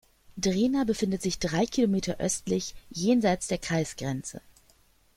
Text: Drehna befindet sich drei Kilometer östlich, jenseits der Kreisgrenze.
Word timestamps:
Drehna 0.35 0.83
befindet 0.83 1.21
sich 1.21 1.37
drei 1.37 1.67
Kilometer 1.67 2.17
östlich, 2.17 2.73
jenseits 2.89 3.45
der 3.49 3.59
Kreisgrenze. 3.59 4.41